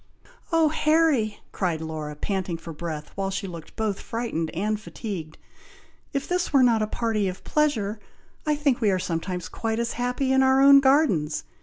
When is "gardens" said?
10.79-11.43